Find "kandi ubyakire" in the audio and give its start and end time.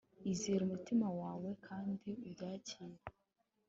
1.67-2.97